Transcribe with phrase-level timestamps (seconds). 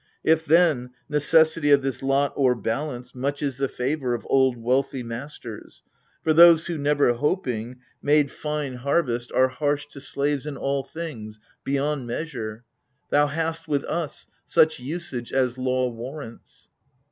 [0.23, 5.83] If, then, necessity of this lot o'erbslance, Much is the favour of old wealthy masters:
[6.23, 9.45] For those who, never hoping, made fine harvest G 2 AGAMEMNON.
[9.45, 12.63] Are harsh to slaves in all things, beyond measure.
[13.11, 16.69] Thou hast— with us— such usage as law warrants.